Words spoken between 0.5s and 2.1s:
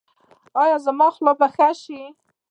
ایا زما خوله به ښه شي؟